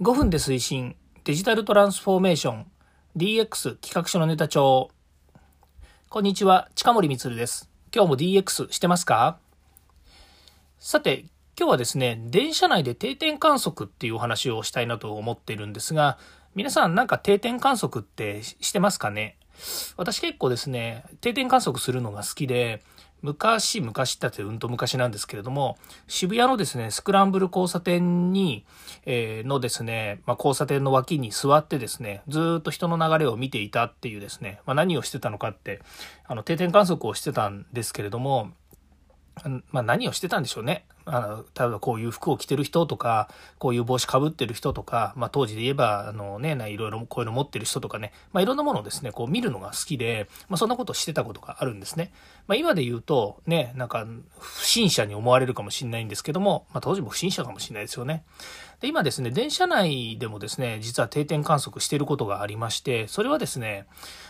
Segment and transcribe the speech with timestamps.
[0.00, 2.66] 5分で推進デジタルトランスフォーメーション
[3.16, 4.90] DX 企画書のネタ帳。
[6.08, 7.68] こんにちは近森光です。
[7.92, 9.40] 今日も DX してますか？
[10.78, 11.24] さて
[11.58, 16.16] 今日はですね電車内で定点観測っていうお話をしたいなと思っているんですが
[16.54, 19.36] 皆さんなんか定点観測ってしてますかね？
[19.96, 22.82] 私結構ですね定点観測するのが好きで
[23.22, 25.76] 昔、昔だってうんと昔なんですけれども、
[26.06, 28.64] 渋谷のですね、スクランブル交差点に、
[29.06, 35.80] えー、のですね、まあ、交差点の脇に座ってですね、ずっと人の流れを見ていたっていうですね、まあ、何をしてたのかって、
[36.26, 38.52] あの、定点観測をしてたんですけれども、
[39.70, 40.84] まあ、何をしてたんでしょうね。
[41.04, 43.28] あの、例えばこういう服を着てる人とか、
[43.58, 52.12] こういう帽子かぶってる人とか、まあ当時で言えば、あのね、いろいろこういうの持ってる人とかね、まあいろんなものをですね、こう見るのが好きで、まあそんなことをしてたことがあるんですね。
[52.46, 54.06] まあ今で言うと、ね、なんか
[54.38, 58.24] 不審者に思われるかもしれないんですけども、まあ当時も不審者かもしれないですよね。
[58.80, 63.86] で、今ですね、電車内でもですね、実は定点観測してることがありまして、それはですね、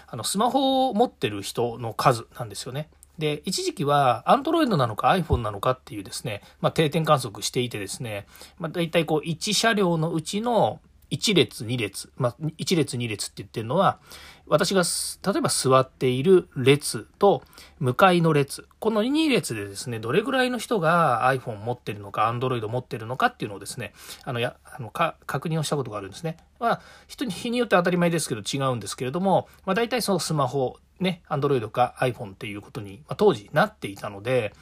[0.06, 2.89] あの、スマホを持ってる人の数なんですよね。
[3.19, 8.27] で、一時期はアンドロイドなのか iPhone なのかっていうですね、まあ、定点観測していてですね、
[8.59, 13.98] まあ、大体こう1車両のうちの1列2列、まあ、1列2列って言ってるのは、
[14.47, 14.83] 私が
[15.31, 17.42] 例えば座っている列と
[17.78, 23.92] 向かいの列、この2列でですね、どれぐらいの人が iPhone 持ってるのか、Android 持ってるのかっていうのをですね、
[24.25, 26.37] あの、や、あの、か、確認をしたことがあるんですね。
[26.59, 34.53] まあ、人に、日によって当たり前ですけど違うんですけれども、まあ大体そのスマホ、ね、Android か iPhone っていうことに、まあ、当時なっていたので、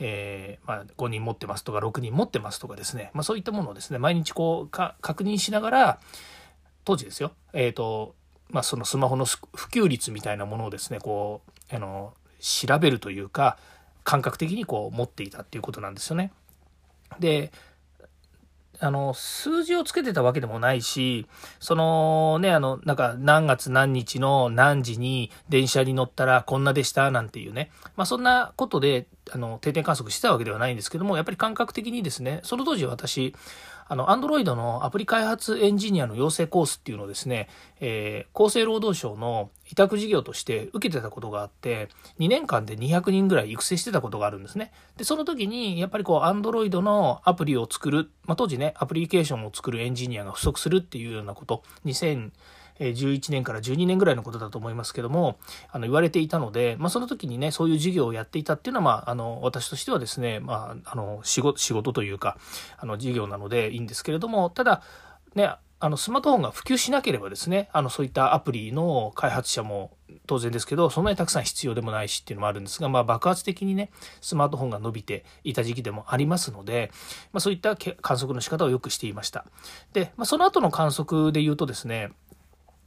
[0.00, 6.00] えー、まあ、5人持ってますとか6人持ってますとかですね、まあ、そういったものをですね毎日こうか確認しながら
[6.84, 8.14] 当時ですよ、えーと
[8.50, 9.38] まあ、そのスマホの普
[9.70, 13.58] 及率みたいなものをですねこうあの調べるというか
[14.04, 16.32] 感覚的にこう持っていたっていうことなんですよね。
[17.18, 17.52] で
[18.80, 21.26] あの、数字をつけてたわけでもないし、
[21.58, 33.34] そのね、あの、なんか何月何日の何時に電車に乗ったらこんなでしたなんていうね、まあそんなことで、あの、定点観測してたわけではないんですけども、やっぱり感覚的にですね、その当時私、
[33.88, 37.48] あの、アンドロイドのアプリ開発エンジニアの養成コースっていうのをですね、
[37.80, 41.88] えー、厚生労働省の委託事業として受けてたことがあって、
[42.18, 44.72] 2年間で200人ぐらい育成してたことがあるんですね。
[44.98, 52.30] で、その時に、やっぱりこう、アンドロイドのアプリを作る、まあ、当時ね、アプリケーションを作るエンジニアが不足するっていうようなこと、2000、
[52.78, 55.38] 11年から12年ぐらいのことだと思いますけども、
[55.70, 62.36] あの、言われていたので、まあ、その時にね、そういう事業をやっていたっていうのは、まあ、あの、私としてはですね、まあ、あの、仕事、というか、
[62.76, 64.82] あの、事業なのでいいんですけれども、ただ、
[65.34, 69.92] ね、あの、スマートフォンが普及しなければですね、あの、そういったアプリの開発者も
[70.26, 73.90] 当然ですけど、そんなにたくさん必要でもないしっていうのもあるんですが、まあ、爆発的にね、
[74.20, 76.90] スマートフォンが伸びていた時期でもありますので、
[77.32, 79.44] まあ、そういった観測の仕方をよくしていました。
[79.92, 82.10] で、まあ、その後の観測で言うとですね、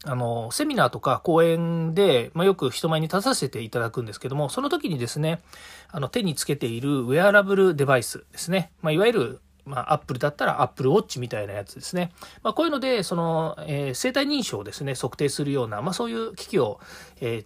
[0.04, 5.42] あの、セミナーとか講演で、まあ、よく人前に立たせていただくんですけども、その時にですね、
[5.90, 8.72] あの、手につけているウェアラブルデバイスですね。
[8.82, 12.12] まあ、いわゆる、まあ、アップルだったら Apple Watch みたいなやつですね。
[12.42, 16.80] まあ、こういうので、その、えー、生体認証をですね、測定するような、まあ、そういう機器を、
[17.20, 17.46] えー、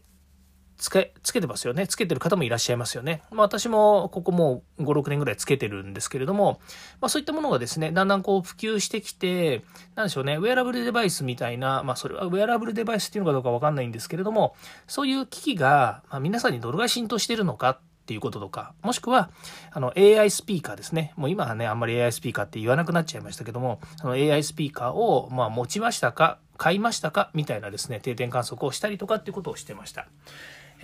[0.77, 1.87] つけ、つけてますよね。
[1.87, 3.21] つけてる方もいらっしゃいますよね。
[3.31, 6.59] まあ私もここもう5、6年ぐらいつけてるんですけれども、
[7.01, 9.63] まあそういったものがですね、だんだんこう普及してきて、
[9.95, 14.55] なんでしょうね、ウェアラブルデバイスみたいな、まあそれはウェアラブルデバイスっていうのかどうかわかんないんですけれども、
[14.87, 19.31] そういう機器が、まあ、皆さんにどれぐらい浸透してるのかっていうこととか、もしくは、
[19.71, 21.13] あの AI スピーカーですね。
[21.15, 30.07] もう今はね、あんまり AI スピーカーって言わなくなっちゃいましたけども、その AI スピーカーを、まあ持ちましたか、買いましたかみたいなですね、定点観測をしたりとかっていうことをしてました。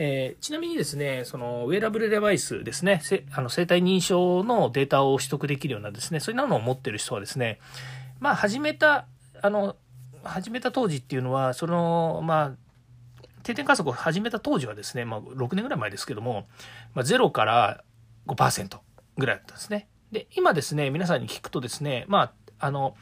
[0.04, 3.04] えー、ちなみにですね、そのウェアラブルデバイスですね、
[3.34, 7.60] あの生体認証のデータを取得できるようなですね、そういうのを持ってる人はですね、
[8.20, 9.06] まあ始めた、
[9.44, 9.76] あの、
[10.24, 12.52] 始めた当時っていうのは、その、まあ、
[13.44, 16.48] 定点観測を始めた当時はですね、まあ6年ぐらい前ですけども、
[16.96, 17.84] まあ、0から
[18.26, 18.80] 5%
[19.20, 19.88] ぐらいだったんですね。
[20.12, 22.96] で、今ですね、皆さんに聞くとですね、まあ、あの、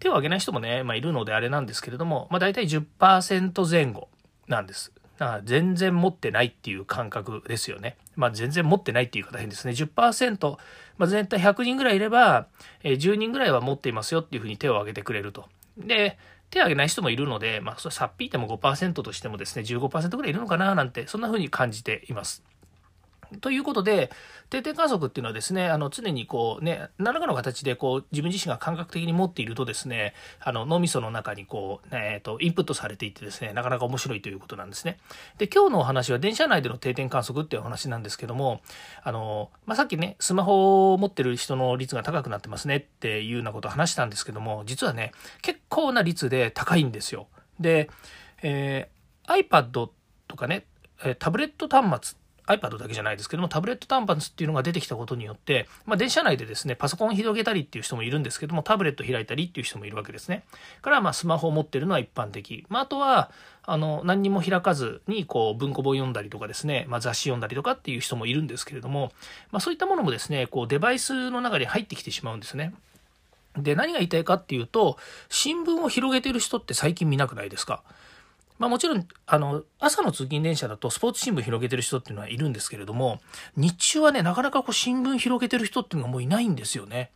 [0.00, 4.08] 手を挙げない人もね、まあ、いるのであれなんですけれども、まあ、大体10%前後
[4.48, 4.92] なんです。
[5.18, 7.96] だから全然持ってないっていう感覚ですよね。
[8.16, 9.72] まあ全然持ってないっていう方変ですね。
[9.72, 10.50] 10%、
[10.98, 12.48] まあ全体100人ぐらいいれば、
[12.82, 15.48] え10人ぐらいは持っていますよっていうふうに手を挙げてくれると。
[15.78, 16.18] で、
[16.50, 22.42] 手を挙げない人もいるので、まあそれさっぴいても5%としてもですね、15%ぐらいいるのかななんて、そんなふうに感じています。
[23.40, 24.10] ということで、
[24.50, 34.98] 定点観測っていうのはですね、あの常にこうね、何らかの形でこう自分自身が感覚的に持っているとですね、あの脳みその中にこう、ね、えっと、インプットされていてですね、なかなか面白いということなんですね。
[35.38, 38.60] で、今日のお話は電車内での定点観測っていうお話なんですけども、
[39.02, 47.28] あの、まあ、さっきね、スマホを持ってる人の率が高くなってますねっていうようなことを話したんですけども、実はね、結構な率で高いんですよ。
[47.60, 47.90] で、
[48.42, 49.88] えー、iPad
[50.28, 50.66] とかね、
[51.18, 60.44] タブレット端末 iPad だけじゃないですけども、タブレット端末っていうのが出てきたことによって、まあ、電車内でですね、パソコン広げたりっていう人もいるんですけども、タブレット開いたりっていう人もいるわけですね。
[60.82, 62.66] から、まあ、スマホを持ってるのは一般的。
[62.68, 63.30] まあ、あとは、
[63.66, 69.12] あの、何にも開かずに、こう、文庫本読んだりとかですね、まあ、雑誌読んだりとかっていう人もいるんですけれども、
[69.50, 72.74] まあ、そういったものもですね、こう、デバイスの中に入ってきてしまうんですね。
[73.56, 74.98] で、何が言いたいかっていうと、
[75.28, 77.82] 新聞を広げてる人って最近見なくないですか？
[78.58, 83.20] まあもちろん、あの、朝の通勤電車だとスポーツ新聞広げてる人っていうのはいるんですけれども、
[83.56, 87.10] 日中はね、なかなかこう新聞広げてる人っていうのがもういないんですよね。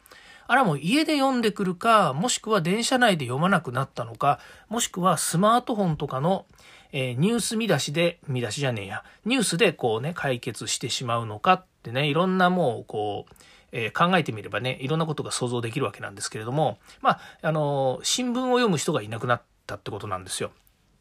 [0.48, 6.46] あれはもう家で読んでくるか、もしくは電車内で読まなくなったのか、もしくはスマートフォンとかの、
[6.90, 13.34] えー、ニュース見出しで、見出しじゃねえや、ニュースでこうね、解決してしまうのかってね、いろんなもうこう、
[13.72, 20.50] えー、考えてみればね、いろんなことが想像できるわけなんですけれども、まあ、あのー、新聞を読む人がいなくなったってことなんですよ。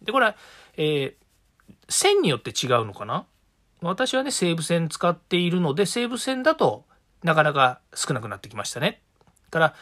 [0.01, 0.35] で、これは、
[0.77, 1.13] えー、
[1.89, 3.25] 線によって違うのかな？
[3.81, 6.85] 私はね、西武線使っているので、西武線だと
[7.23, 9.01] なかなか少なくなってきましたね。
[9.49, 9.75] から、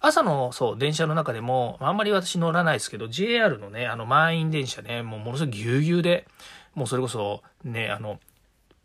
[0.00, 6.26] 朝の、そう、電車の中でも、あんまり私乗らないですけど、JR のね、あの満員電車ね、もうものすごいぎゅうぎゅうで、
[6.74, 8.18] もうそれこそ、ね、あの、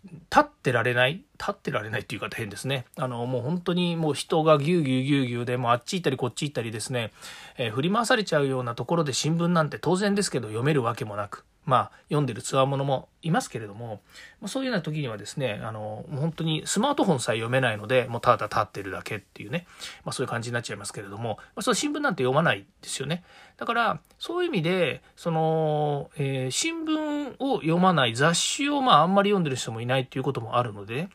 [0.05, 2.85] 立ってられない立ってられないっていう方変ですね。
[2.95, 7.11] あの、もう本当にもう人がぎゅうぎゅうぎゅうぎゅうで、もうあっち行ったりこっち行ったりですね、
[7.57, 14.01] えー、振り回されちゃうようなところで新聞なんて当然ですけど読めるわけもなく、まあ、読んでるつわものもいますけれども、
[14.41, 19.67] まあ、そういうような時にはですね、あの、本当にスマートフォンさえ読めないので、もうただ立ってるだけっていうね、
[20.03, 23.23] まあそういう感じになっちゃいますけれども、まあ、その新聞なんて読まないですよね。
[23.57, 31.09] だから、そういう意味で、その、えー、新聞を読まない雑誌をまああんまり読んでる人もいないっていうこともあるので、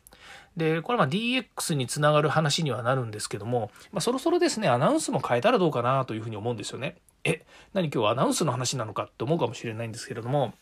[0.57, 6.97] で、これはま DX につながる話にはなるんですけども、まあ、そろそろですね、アナウンスも変えたらどうかなというふうに思うんですよね。
[7.25, 10.55] え、何今日はアナウンスの話なのかって思うかもしれないんですけれども、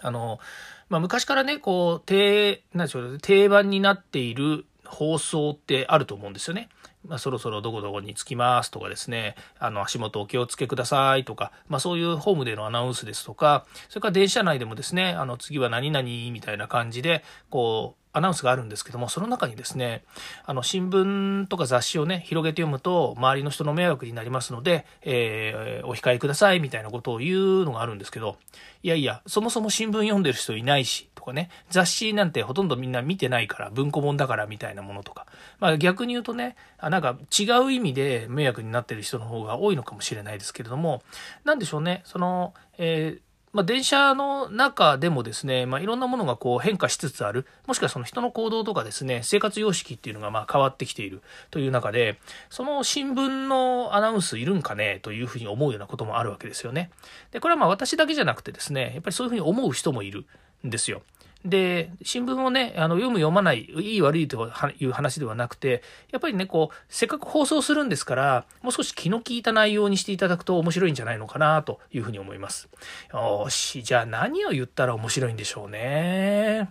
[0.00, 0.40] あの、
[0.88, 6.68] まあ、昔からね、こう、定、なんでしょう、定番になっている放送ってあると思うんですよね。
[7.06, 20.04] まあ、そろそろどこどこに着きますとかですね、あの、足元お気をつけくださいとか、まあ、そういうホームでのアナウンスですとか、それから電車内でもですね、あの、次は何々みたいな感じで、こう、アナウンスがあるんですけども、その中にですね、
[20.44, 28.36] あの、新聞とか雑誌をね、広げて読むと、周りの人の迷惑になりますので、えー、お控えください、みたいなことを言うのがあるんですけど、
[28.82, 35.26] いやいや、そもそも新聞読んでる人いないし、とかね、雑誌なんてほとんどみんな見てないから、文庫本だからみたいなものとか、
[35.60, 41.02] まあ逆に言うとね、あなんか違う意味で迷惑になってる人の方が多いのかもしれないですけれども、
[41.44, 51.20] なんでしょうね、その、えーまあ、電車の中でもですね、まあ、いろんなものがこう変化しつつある、もしくはその人の行動とかですね、生活様式っていうのがまあ変わってきている
[51.50, 52.18] という中で、
[52.48, 55.00] その新聞のアナウンスいるんかね？
[55.02, 56.90] というふうに思うようなこともあるわけですよね。
[57.30, 60.24] で、これはまあ私だけじゃなくてですね、やっぱりそういうふうに思う人もいる
[60.66, 61.02] んですよ。
[61.44, 72.68] で、新聞をね、あの、読む読まない、いい悪いという話ではなくて、やっぱりね、こう、せっかく放送するんですから、もう少し気の利いた内容にしていただくと面白いんじゃないのかな、というふうに思います。
[73.12, 76.70] よし、じゃあ何を言ったら面白いんでしょうね。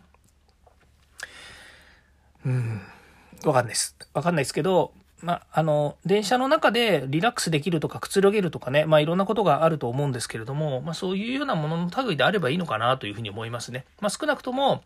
[2.46, 2.82] うん、
[3.44, 3.98] わかんないです。
[4.14, 13.86] わかんないですけど、まあ、あの、電車の中でリラックスできるとかくつろげるとかね、まあ、いろんなことがあると思うんですけれども、まあ、そういうようなものの類であればいいのかなというふうに思いますね。
[14.00, 14.84] まあ、少なくとも、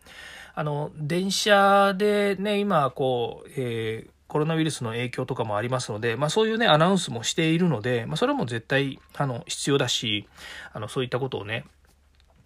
[0.54, 10.28] あの、電車でね、今、こう、えー、コロナウイルスの影響とかもありますので、まあ、そういうね、アナウンスもしているので、まあ、それも絶対、あの、必要だし、
[10.74, 11.66] あの、そういったことをね、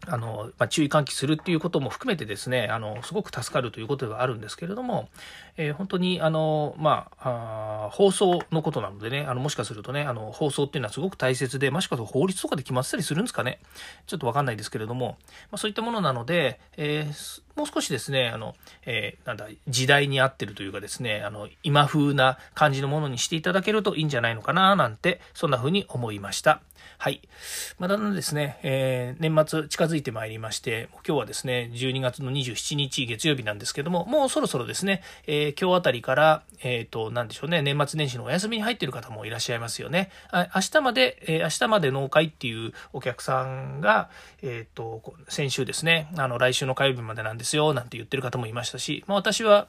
[0.08, 5.10] あの、まあ、注意喚起するっていうことも含めてですね、あの、すごく助かるということではあるんですけれども、
[5.58, 13.60] えー、本当に、あの、まあ、あ放送のことなのでね、あの、もしかするとね、あの、放送っていうのはすごく大切で、もしかすると法律とかで決まってたりするんですかね。
[14.08, 15.18] ちょっとわかんないですけれども、
[15.52, 26.62] まあ、そういったものなので、えー、もう少しですね、あの、えー、なんだ、時代に合ってるというかですね、あの、今風な感じのものにしていただけるといいんじゃないのかな、なんて、そんな風に思いました。
[26.98, 27.22] はい。
[27.78, 40.10] まだんですね、えー、年末近づいてまいりまして、今日はですね、12月の27日月曜日なんですけども、もうそろそろですね、えー、今日あたりから、えっ、ー、と、なんでしょうね、年末年始のお休みに入ってる方もいらっしゃいますよね。
[40.32, 44.10] あ明日まで、えー、明日まで納会っていうお客さんが、
[44.42, 49.68] えっ、と、先週ですね、あの、来週の火曜日までなんですよ、なんて言ってる方もいましたし、まあ、私は、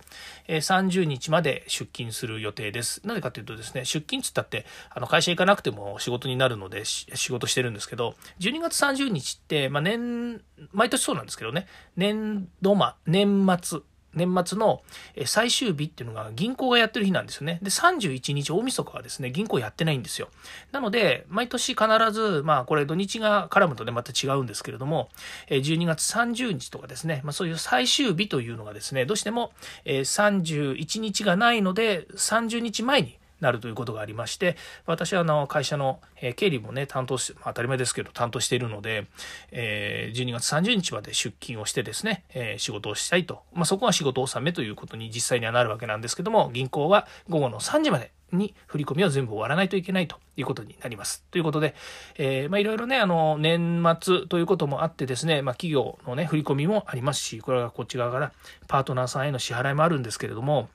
[0.49, 3.01] え30日まで出勤する予定です。
[3.05, 6.85] なぜかというとですね、出勤つったって、あの、会社行かなくても仕事になるので、
[7.15, 10.43] 仕事してるんですけど、12月30日って、まあ、年、
[10.73, 11.67] 毎年そうなんですけどね、
[11.97, 13.81] 年度末、年末、
[14.13, 14.83] 年末の
[15.25, 17.61] 最終日っていうのが銀行がやってる日なんですよね。
[17.63, 20.31] で、31日大晦日はですね、銀行やってないんですよ。
[20.73, 25.11] なので、毎年必ず、まあこれ土日が絡むとね、また違うんですけれども、
[25.49, 29.53] 12月30日とかですね、まあそういう最終日というのがですね、どうしても
[29.85, 34.57] 31日がないので、30日前になるということがありまして、
[34.87, 36.01] 私はあの会社の、
[36.37, 39.07] 経理もね、担当し、当たり前ですけど担当しているので、
[39.51, 43.43] え12月30日まで出勤をしてですね、え仕事をしたいと。
[43.53, 51.25] まあ、そこは仕事納めということに実際にはなるわけなんですけども、銀行は午後の3時までに振り込みを全部終わらないといけないということになります。
[51.31, 51.75] ということで、
[52.17, 58.33] えー、まあいろいろね、あの、年末ということもあってですね、まあ企業のね、振り込みもありますし、これはこっち側から
[58.69, 60.69] パートナーさんへの支払いもあるんですけれども、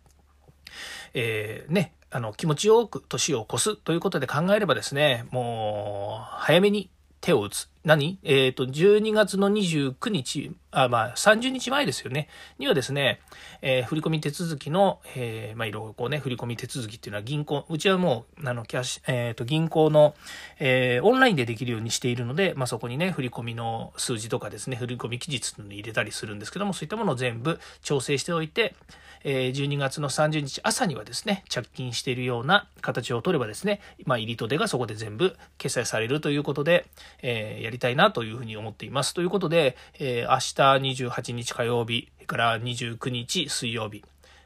[1.14, 7.70] えー、ね、あの、気持ちよく年を越すということで考えればですね、もう、早めに手を打つ。
[7.86, 8.18] 何？
[8.24, 12.28] えっ、ー、と、12月の29日、あ、まあ、30日前ですよね。
[12.58, 13.22] にはですね、
[13.62, 20.16] えー、振込手続きの、えー、まあ、いろいろこうね、振込手続きっていうのは銀行、うちはもう、あの、キャッシュ、えっ、ー、と、銀行の、
[20.60, 28.74] えー、オンラインでできるようにしているので、まあ、そこにね、振込の数字とかですね、振込期日に入れたりするんですけども、そういったものを全部調整しておいて、
[29.28, 36.86] え12月の30日朝にはですね、着金しているような形を取ればですね、まあ、入りと出がそこで全部決済されるということで、
[37.24, 39.14] えー、やりたいなというふうに思っています。
[39.14, 44.04] ということで、えー、明日28日火曜日、から29日水曜日、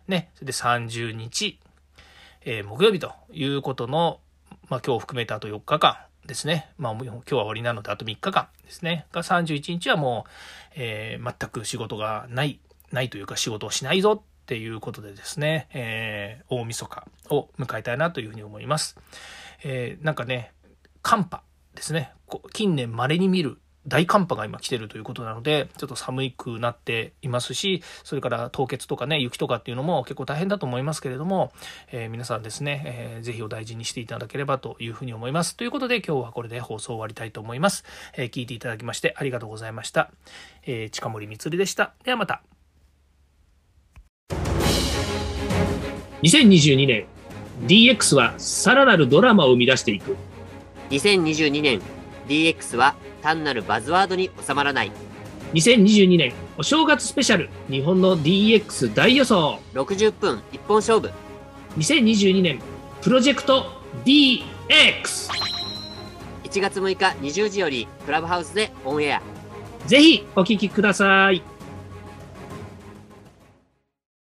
[0.08, 1.60] ね、それで30日、
[2.42, 4.20] えー、木曜日ということの、
[4.70, 6.70] まあ、今日含めたあと4日間ですね。
[6.78, 9.08] まあ、今日は終わりなので、あと3日間ですね。
[9.12, 10.30] が31日はもう、
[10.76, 12.60] えー、全く仕事がない、
[12.92, 18.98] ないというか仕事をしないぞっていうことでですね、えー、大晦日を迎えたいなというふうに思います。
[19.64, 20.54] えー、なんかね、
[21.02, 21.42] 寒波
[21.80, 22.12] ですね。
[22.52, 23.58] 近年稀に見る
[23.88, 31.54] 大寒波が今来てるということなので、ちょっと寒くなっていますし、それから凍結とかね、雪とかっていうのも結構大変だと思いますけれども、
[31.94, 35.56] えー、皆さんですね、えー、ぜひお大事にしていただければというふうに思います。
[35.56, 37.86] ということで今日はこれで放送終わりたいと思います。
[38.18, 40.12] えー、聞いていただきましてありがとうございました。
[40.66, 41.94] えー、近森光でした。
[42.04, 42.44] ではまた。
[46.22, 47.06] 2022年
[47.66, 50.18] DX はさらなるドラマを生み出していく
[50.90, 51.82] 2022年
[52.28, 54.92] DX は単なるバズワードに収まらない。
[55.54, 59.60] 2022年お正月スペシャル日本の DX 大予想。
[59.74, 61.12] 60分一本勝負。
[61.78, 62.60] 2022年
[63.02, 64.44] プロジェクト DX1
[66.62, 69.22] 月6日20時よりクラブハウスでオンエア。
[69.88, 71.42] ぜひお聴きください